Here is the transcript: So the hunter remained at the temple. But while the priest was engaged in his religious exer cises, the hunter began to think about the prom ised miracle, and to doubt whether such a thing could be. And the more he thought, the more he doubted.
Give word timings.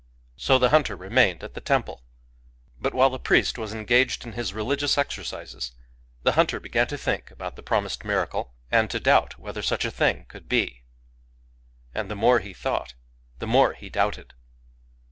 So 0.35 0.57
the 0.57 0.69
hunter 0.71 0.95
remained 0.95 1.43
at 1.43 1.53
the 1.53 1.61
temple. 1.61 2.01
But 2.79 2.95
while 2.95 3.11
the 3.11 3.19
priest 3.19 3.59
was 3.59 3.71
engaged 3.71 4.25
in 4.25 4.31
his 4.31 4.51
religious 4.51 4.95
exer 4.95 5.21
cises, 5.21 5.73
the 6.23 6.31
hunter 6.31 6.59
began 6.59 6.87
to 6.87 6.97
think 6.97 7.29
about 7.29 7.55
the 7.55 7.61
prom 7.61 7.85
ised 7.85 8.03
miracle, 8.03 8.55
and 8.71 8.89
to 8.89 8.99
doubt 8.99 9.37
whether 9.37 9.61
such 9.61 9.85
a 9.85 9.91
thing 9.91 10.25
could 10.27 10.49
be. 10.49 10.81
And 11.93 12.09
the 12.09 12.15
more 12.15 12.39
he 12.39 12.51
thought, 12.51 12.95
the 13.37 13.45
more 13.45 13.73
he 13.75 13.89
doubted. 13.91 14.33